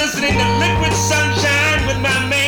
[0.00, 2.39] listening to Liquid Sunshine with my man.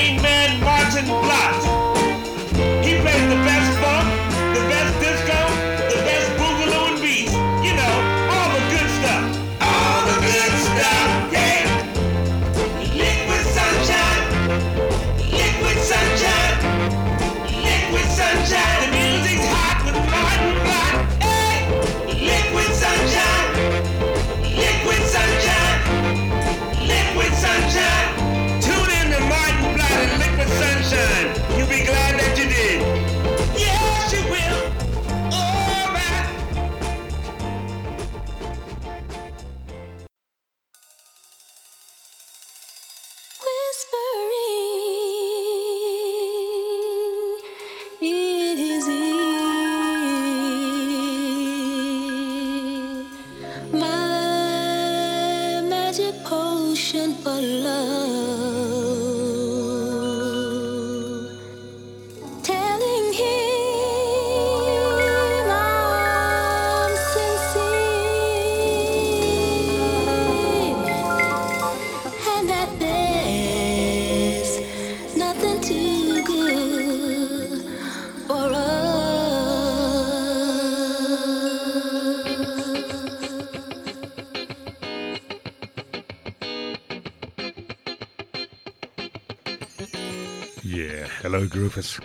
[91.72, 92.04] Groovers.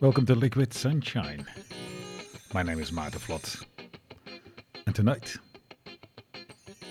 [0.00, 1.44] Welcome to Liquid Sunshine.
[2.54, 3.64] My name is Maarten Vlot.
[4.86, 5.36] And tonight,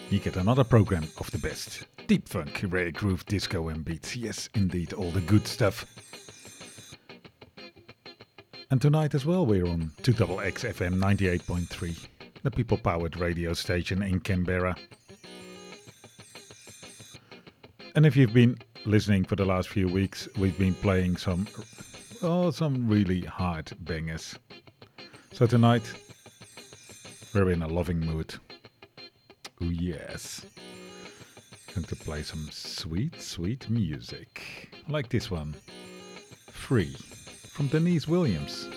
[0.10, 1.86] you get another program of the best.
[2.08, 4.16] Deep funk, rare groove, disco and beats.
[4.16, 5.86] Yes, indeed, all the good stuff.
[8.70, 12.08] And tonight as well, we're on 2XX FM 98.3,
[12.44, 14.76] the people powered radio station in Canberra.
[17.96, 18.58] And if you've been
[18.88, 21.46] listening for the last few weeks, we've been playing some,
[22.22, 24.40] oh, some really hard bangers.
[25.34, 25.84] So tonight,
[27.34, 28.34] we're in a loving mood.
[29.62, 30.46] Oh yes.
[31.76, 34.70] Going to play some sweet, sweet music.
[34.88, 35.54] Like this one.
[36.52, 36.96] Free.
[37.52, 38.70] From Deniece Williams.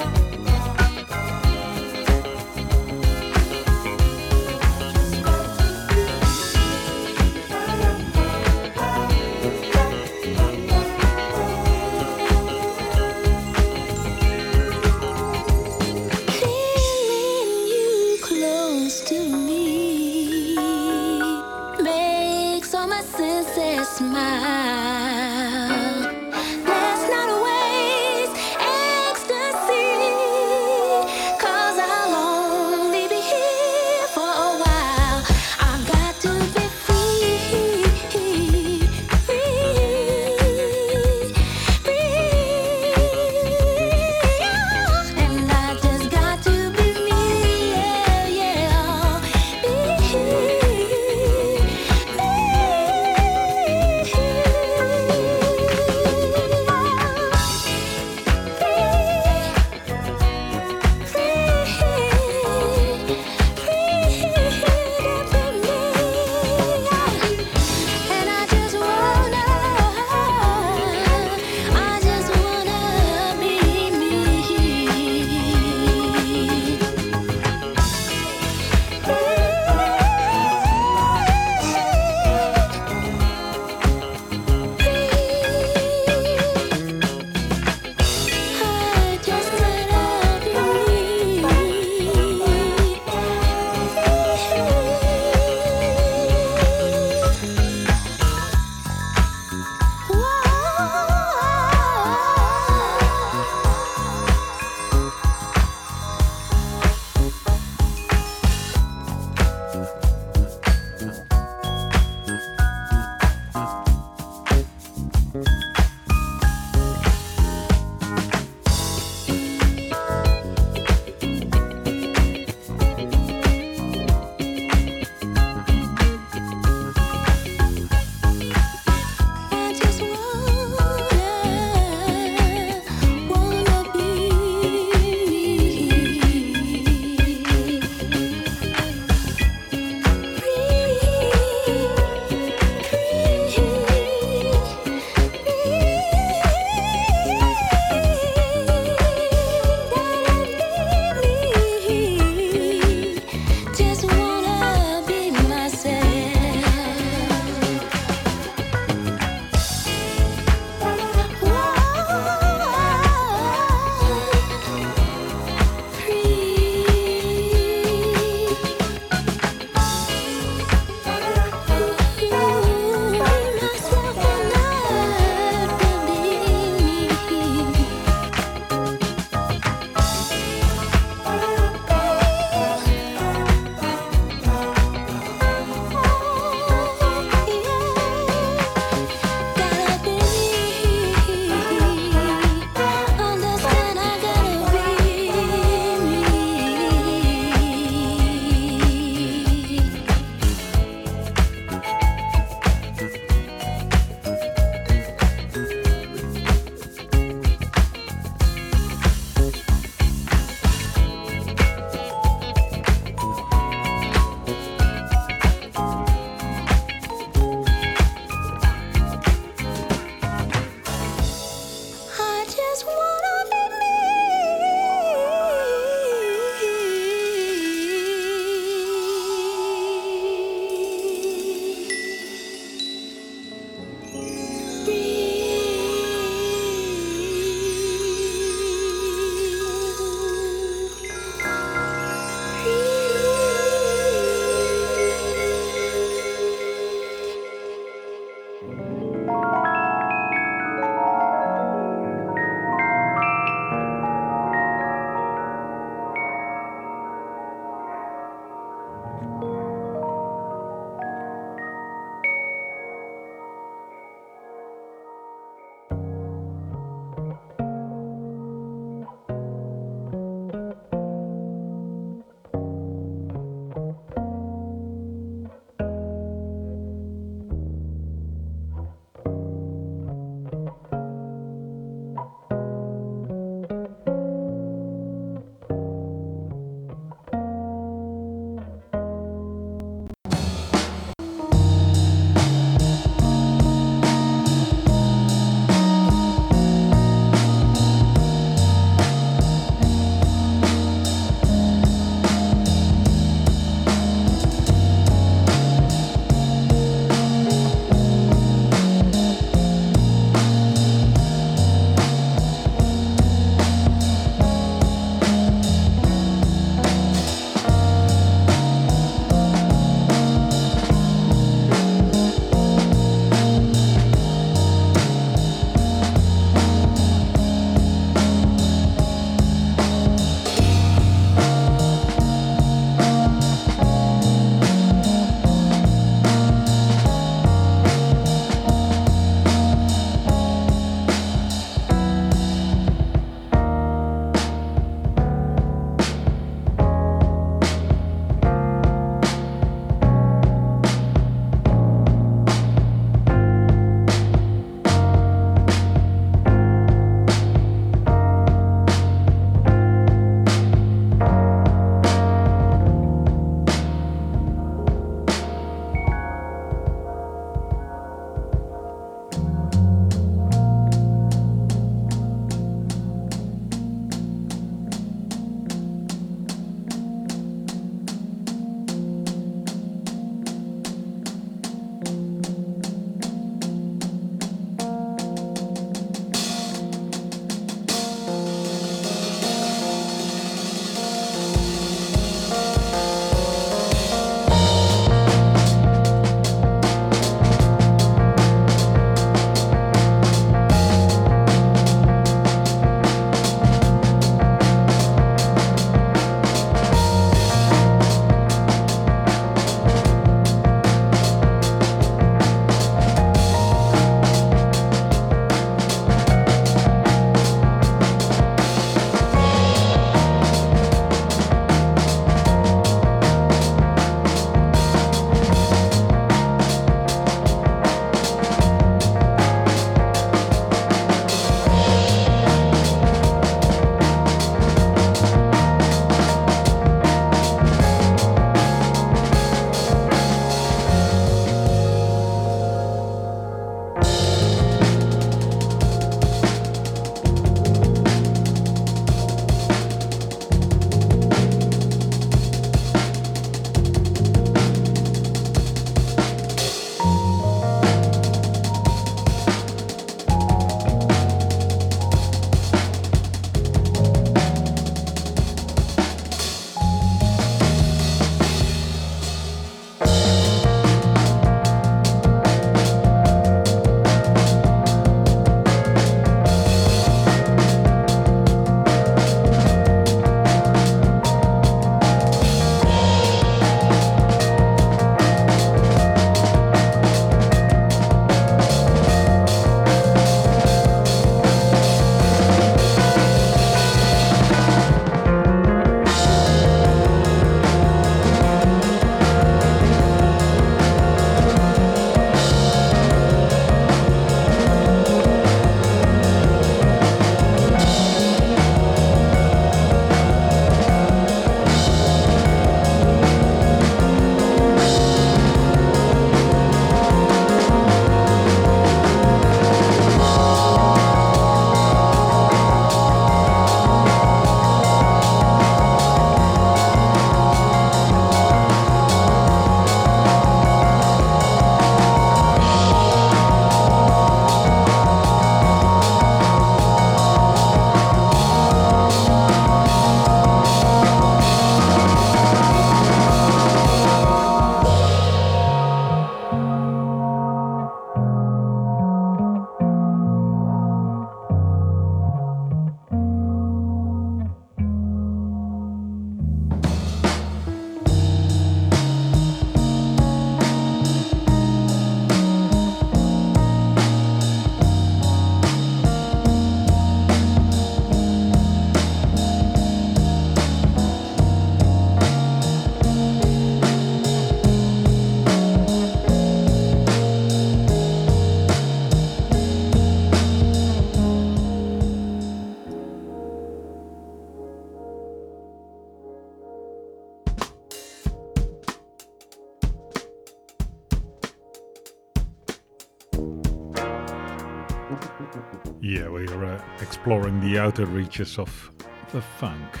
[597.30, 598.90] Exploring the outer reaches of
[599.30, 600.00] the funk.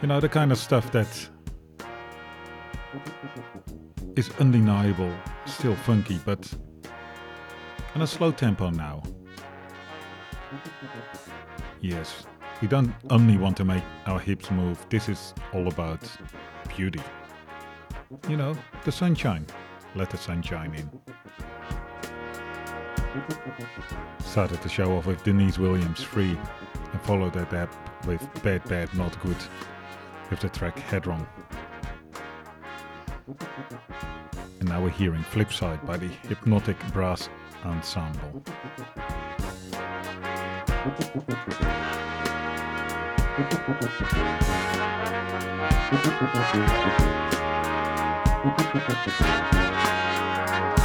[0.00, 1.28] You know, the kind of stuff that
[4.14, 5.12] is undeniable,
[5.44, 6.48] still funky, but
[7.96, 9.02] on a slow tempo now.
[11.80, 12.24] Yes,
[12.60, 16.08] we don't only want to make our hips move, this is all about
[16.76, 17.02] beauty.
[18.28, 19.46] You know, the sunshine.
[19.96, 21.01] Let the sunshine in.
[24.20, 26.38] Started the show off with Deniece Williams Free
[26.92, 27.70] and followed that up
[28.06, 29.36] with Bad Bad Not Good
[30.30, 31.26] with the track Headroom.
[34.60, 37.28] And now we're hearing Flipside by the Hypnotic Brass
[37.64, 38.42] Ensemble.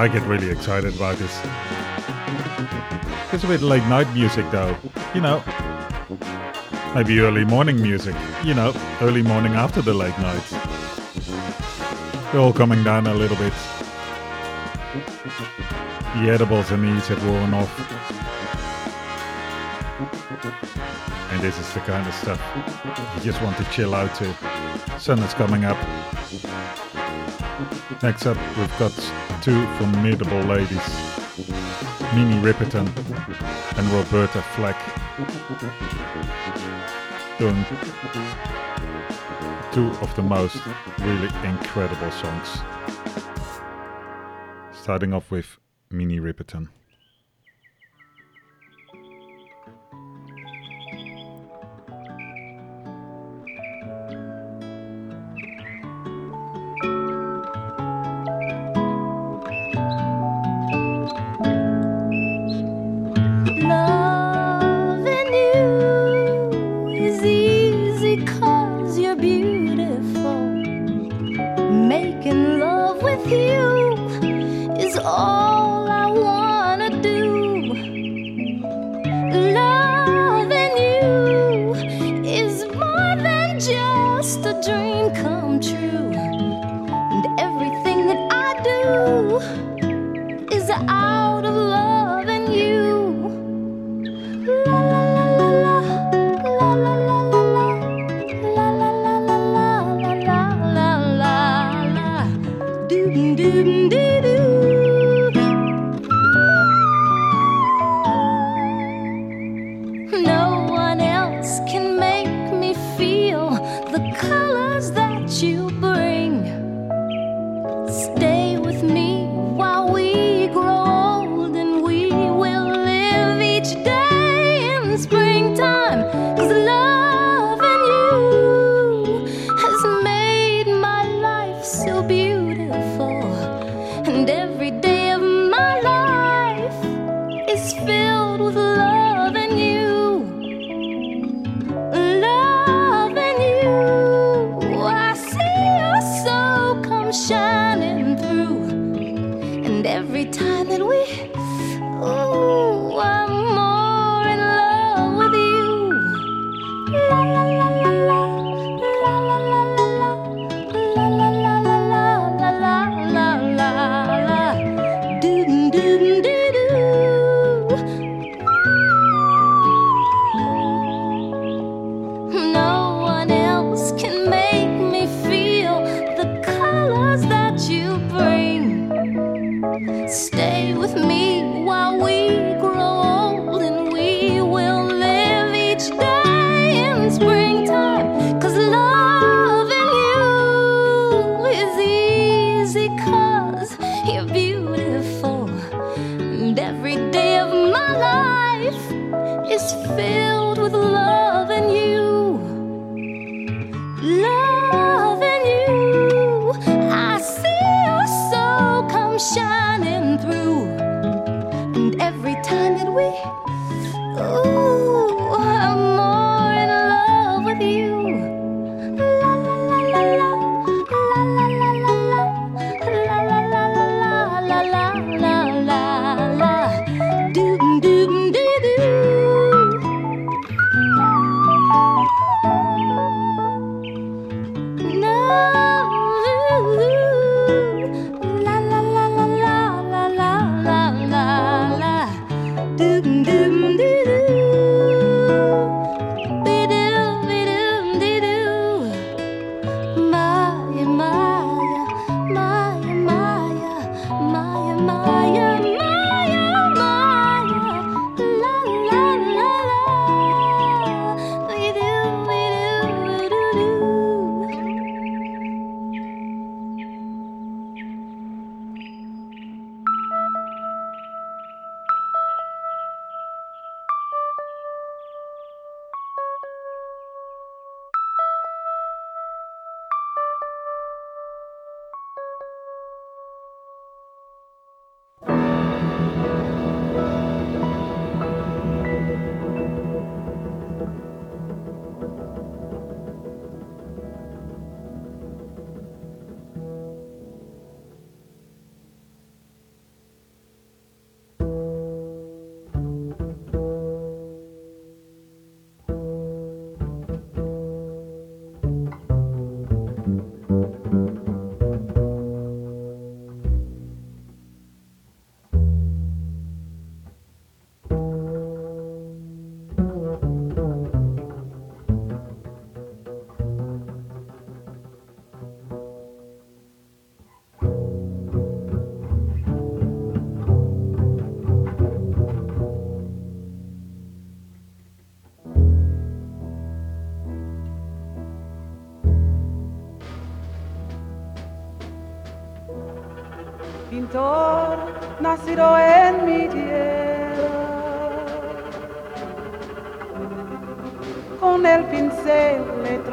[0.00, 1.38] I get really excited about this.
[3.34, 4.74] It's a bit late night music though,
[5.14, 5.44] you know.
[6.94, 10.42] Maybe early morning music, you know, early morning after the late night.
[12.32, 13.52] We're all coming down a little bit.
[16.14, 17.70] The edibles and eats have worn off.
[21.30, 22.40] And this is the kind of stuff
[23.16, 24.98] you just want to chill out to.
[24.98, 25.76] Sun is coming up.
[28.02, 30.86] Next up, we've got two formidable ladies,
[32.14, 32.86] Minnie Riperton
[33.78, 34.76] and Roberta Flack,
[37.38, 37.64] doing
[39.72, 40.58] two of the most
[41.00, 42.58] really incredible songs.
[44.72, 45.58] Starting off with
[45.90, 46.68] Minnie Riperton.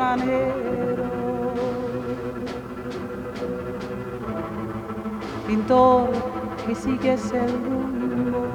[0.07, 1.03] Extranjero.
[5.47, 6.09] Pintor
[6.65, 8.47] que sigues el rumbo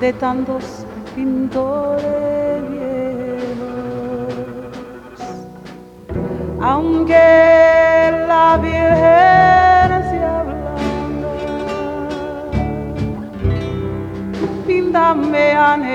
[0.00, 4.34] de tantos pintores viejos.
[6.62, 7.14] Aunque
[8.28, 11.54] la Virgen se ablanda,
[14.66, 15.89] píntame angelitos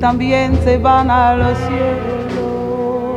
[0.00, 3.16] también se van al cielo.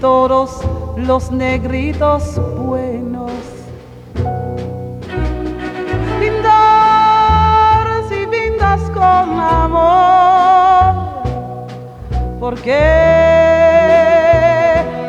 [0.00, 0.60] Todos
[0.96, 3.30] los negritos buenos.
[6.20, 10.94] Pintar si pintas con amor,
[12.40, 12.80] porque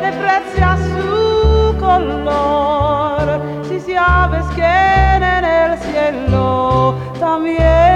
[0.02, 3.40] deprecia su color.
[3.68, 7.95] Si sabes que en el cielo también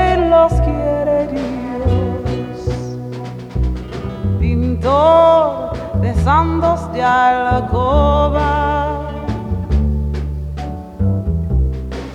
[4.80, 9.10] Pintor de santos de alcoba.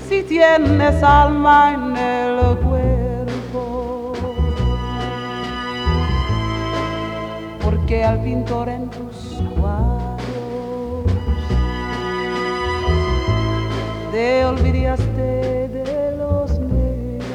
[0.10, 4.14] Si tienes alma en el cuerpo,
[7.64, 11.06] porque al pintor en tus cuadros
[14.12, 17.28] te olvidaste de los negros.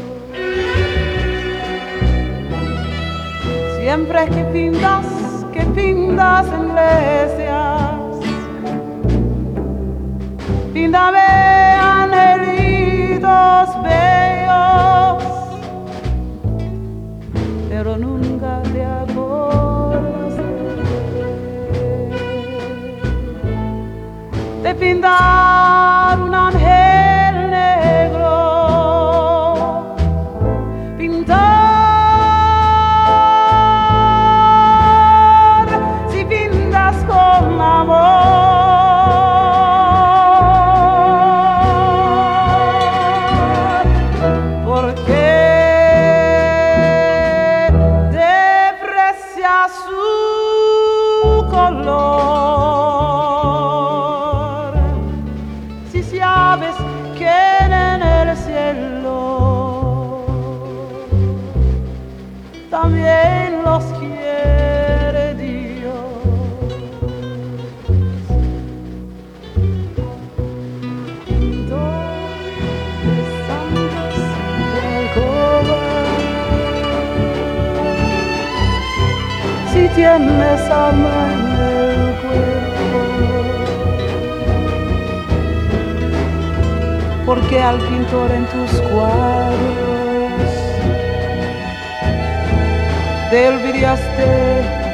[3.79, 5.20] Siempre que pintas
[6.11, 8.19] pintas iglesias.
[10.73, 11.19] Píntame
[11.99, 15.23] angelitos bellos,
[17.69, 20.37] pero nunca te acuerdas
[24.63, 26.90] de, de pintar un ángel
[80.91, 81.51] en
[87.27, 90.43] porque al pintor en tus cuadros
[93.31, 94.27] te olvidaste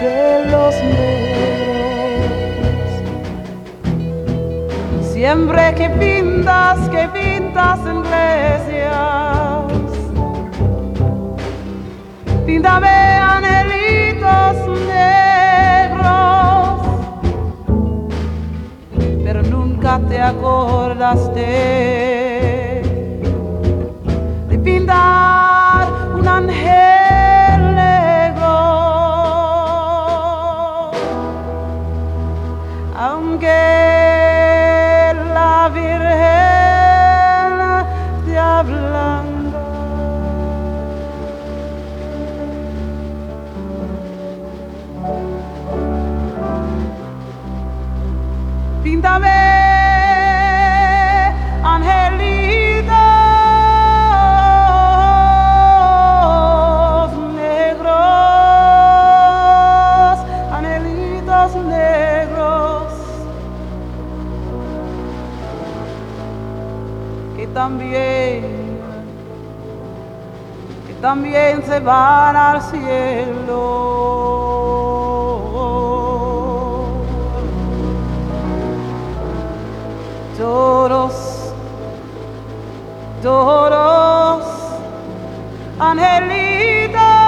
[0.03, 1.17] de los negros.
[5.13, 8.83] Siempre que pintas, que pintas iglesias,
[12.45, 13.26] píntame
[20.17, 22.16] te acordaste
[71.07, 73.63] también se van al cielo.
[80.37, 81.55] Todos,
[83.23, 84.45] todos,
[85.79, 87.26] angelitos,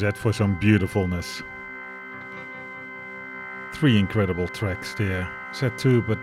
[0.00, 1.42] How's for some beautifulness?
[3.72, 5.28] Three incredible tracks there.
[5.52, 6.18] Set two, but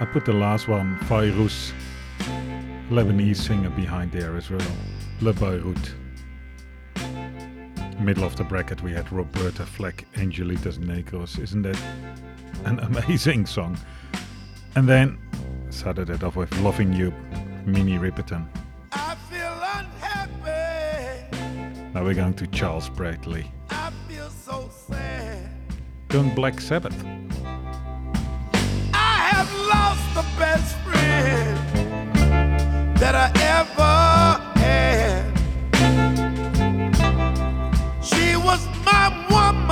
[0.00, 1.74] I put the last one, Fairuz,
[2.88, 4.66] Lebanese singer behind there as well.
[5.20, 5.94] Le Beirut.
[8.00, 11.38] Middle of the bracket we had Roberta Flack, Angelitos Negros.
[11.38, 11.78] Isn't that
[12.64, 13.76] an amazing song?
[14.76, 15.18] And then
[15.68, 17.12] started it off with Loving You,
[17.66, 18.48] Minnie Riperton.
[21.94, 23.52] Now we're going to Charles Bradley.
[23.70, 25.48] I feel so sad.
[26.08, 27.04] Done Black Sabbath.
[28.92, 31.56] I have lost the best friend
[32.96, 33.30] that I
[33.60, 35.22] ever had.
[38.02, 39.70] She was my woman.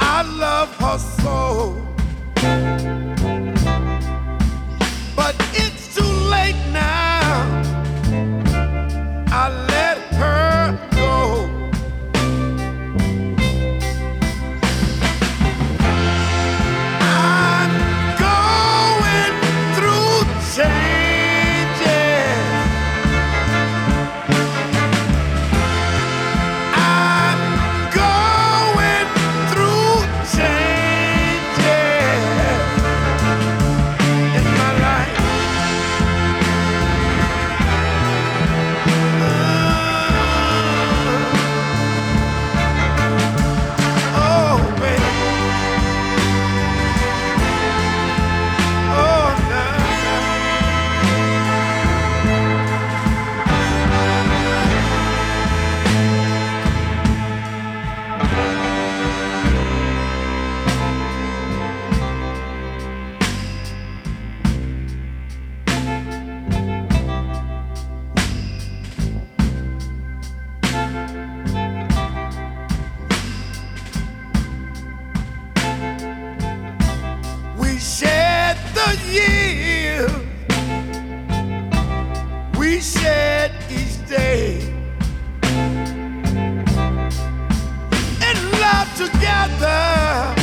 [0.00, 1.87] I love her so.
[88.98, 90.37] together.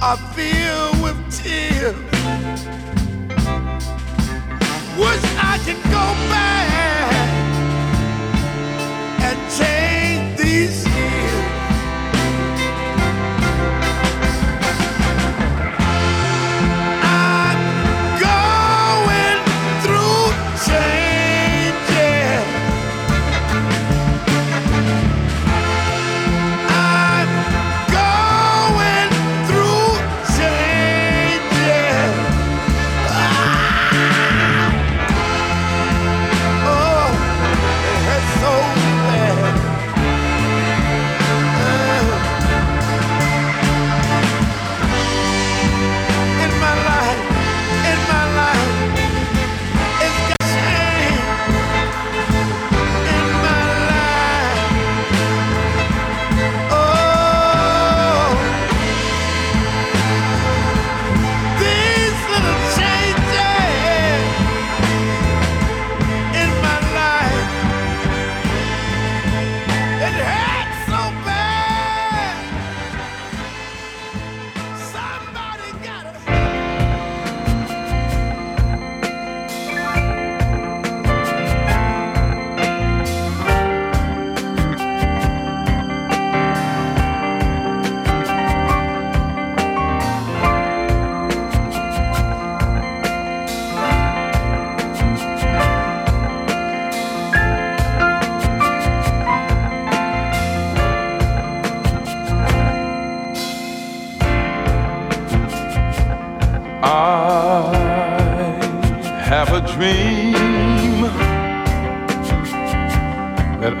[0.00, 1.96] are filled with tears.
[4.96, 6.77] Wish I could go back.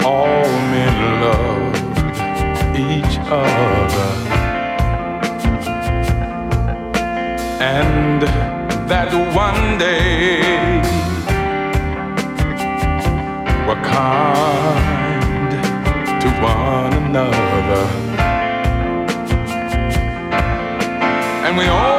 [0.08, 1.74] all men love
[2.92, 4.10] each other.
[7.76, 8.22] And
[8.90, 9.10] that
[9.44, 10.80] one day
[13.66, 15.50] we're kind
[16.22, 17.84] to one another.
[21.44, 21.97] And we all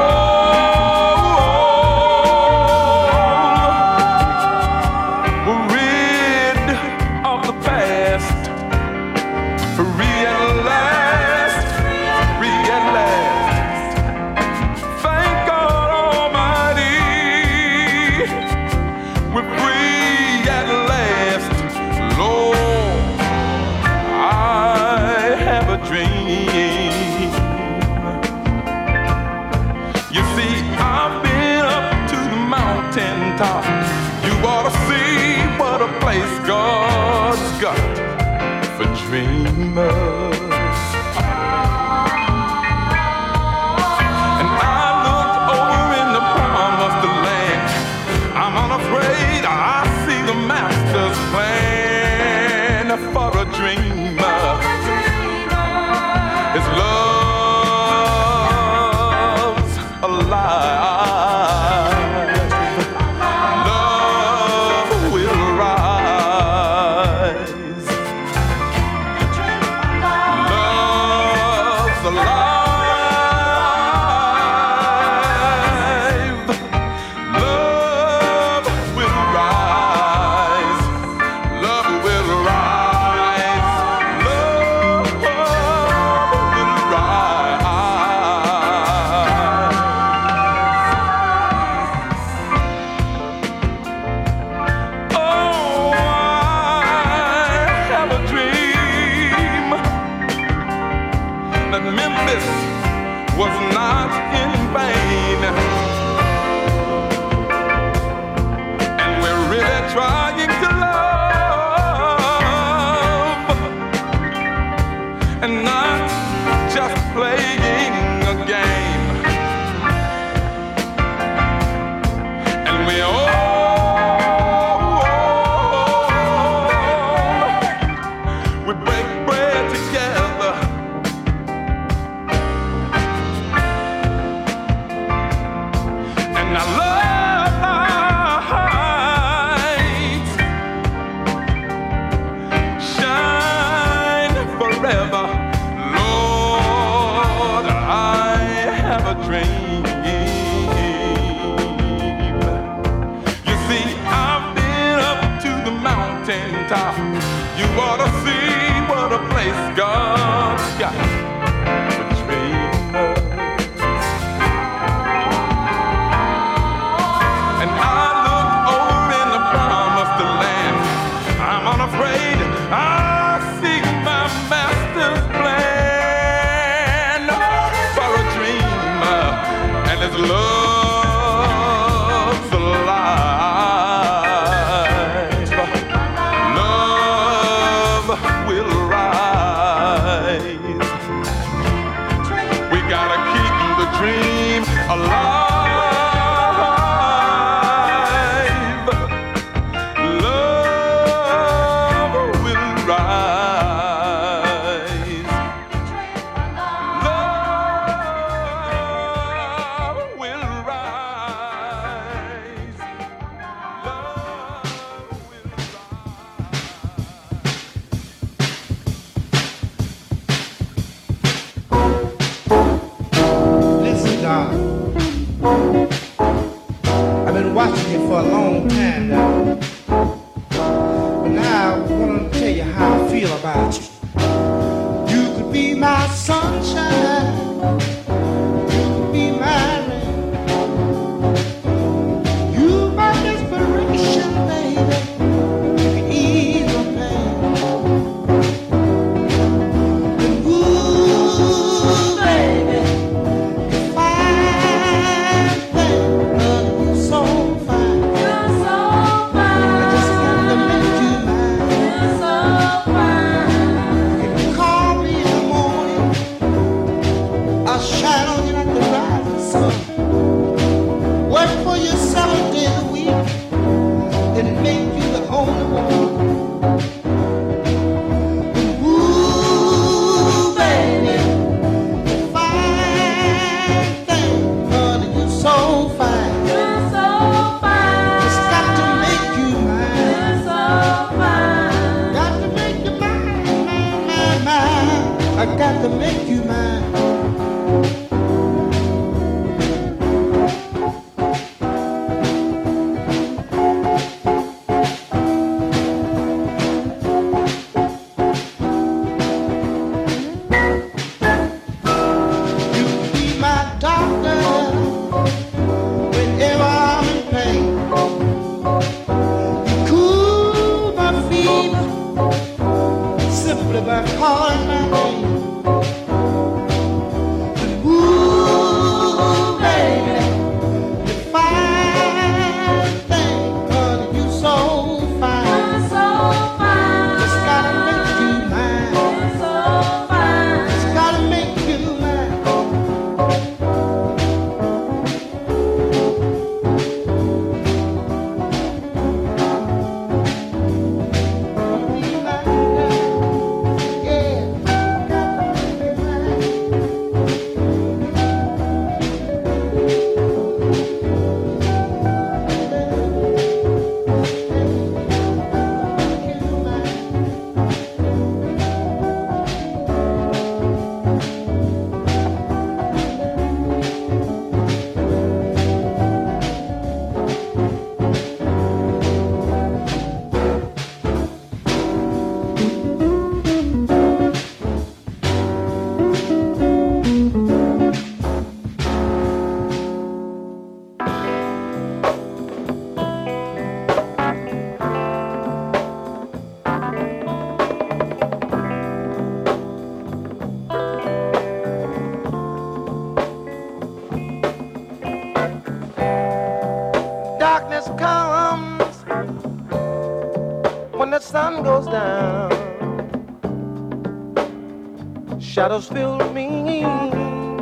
[415.69, 416.81] shadows fill me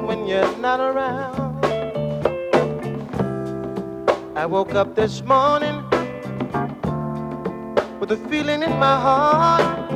[0.08, 1.66] when you're not around.
[4.34, 5.84] I woke up this morning
[8.00, 9.92] with a feeling in my heart.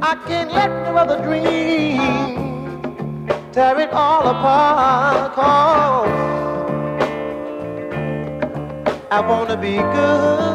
[0.00, 5.36] I can't let no other dream tear it all apart.
[9.10, 10.53] I wanna be good.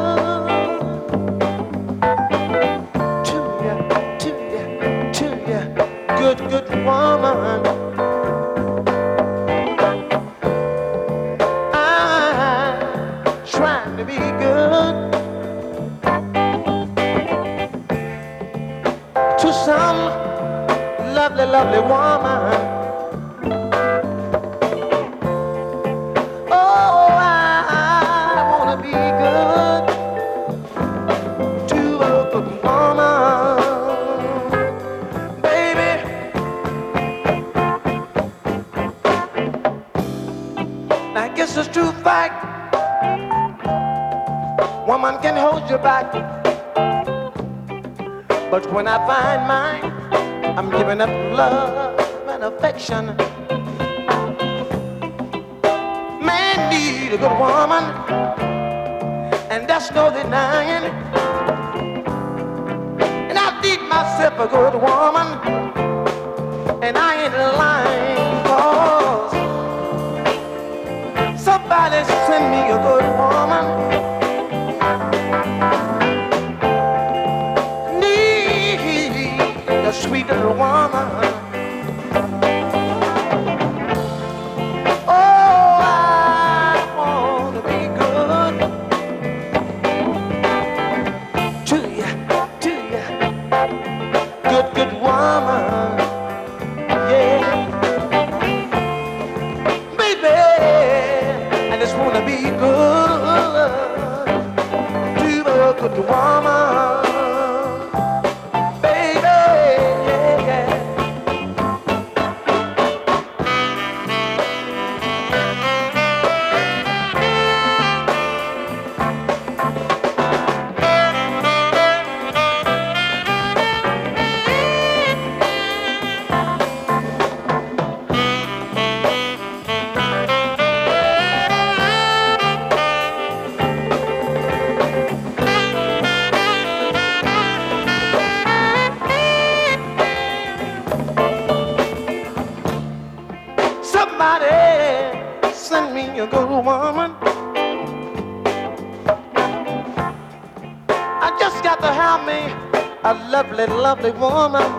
[154.40, 154.69] woman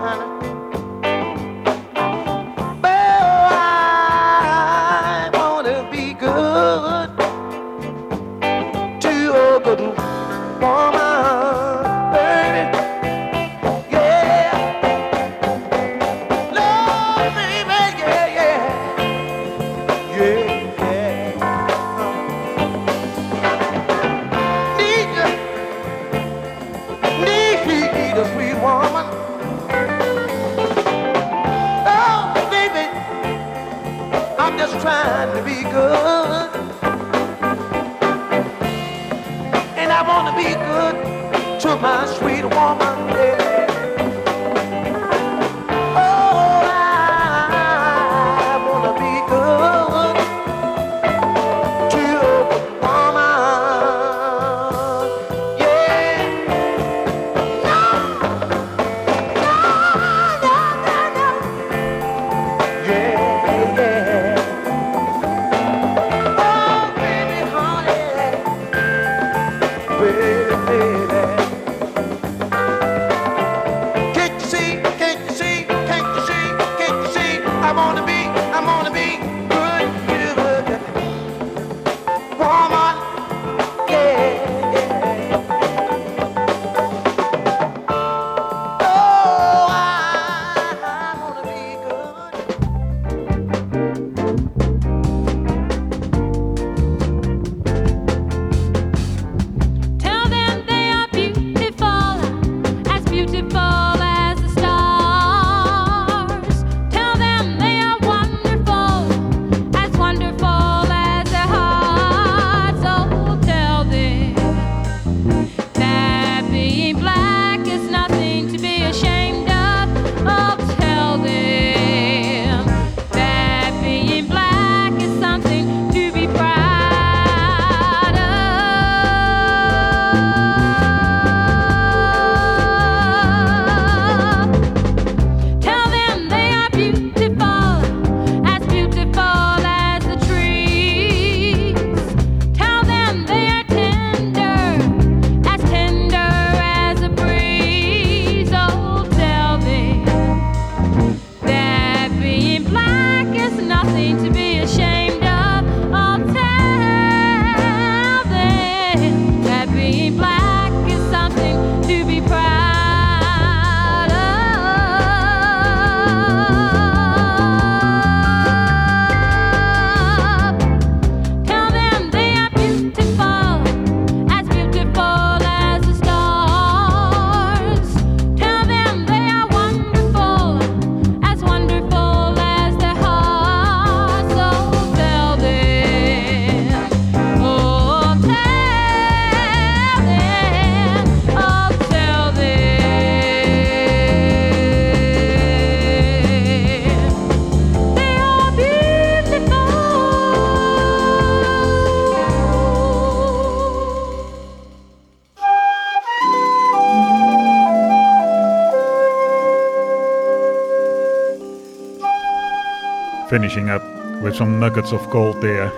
[213.31, 213.81] finishing up
[214.21, 215.71] with some nuggets of gold there.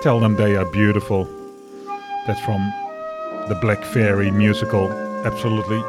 [0.00, 1.26] Tell them they are beautiful.
[2.26, 2.72] That's from
[3.50, 4.90] the Black Fairy musical.
[5.26, 5.82] Absolutely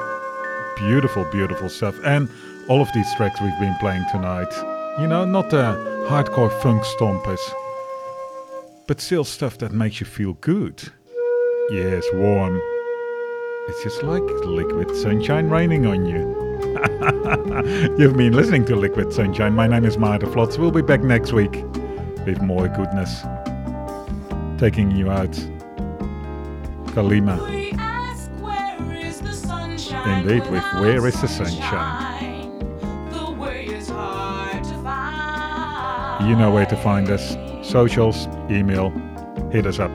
[0.76, 1.95] beautiful, beautiful stuff.
[2.03, 2.30] And
[2.67, 4.53] all of these tracks we've been playing tonight.
[4.99, 5.63] You know, not the
[6.09, 7.39] hardcore funk stompers,
[8.86, 10.84] but still stuff that makes you feel good.
[11.69, 12.59] Yes, warm.
[13.69, 16.44] It's just like liquid sunshine raining on you.
[17.97, 19.53] You've been listening to Liquid Sunshine.
[19.53, 20.57] My name is Maarten Vlot.
[20.59, 21.63] We'll be back next week
[22.25, 23.21] with more goodness.
[24.59, 25.31] Taking you out
[26.93, 27.39] Kalima.
[30.05, 32.51] Indeed, with Where is the Sunshine?
[36.27, 37.36] You know where to find us.
[37.67, 38.91] Socials, email,
[39.51, 39.91] hit us up.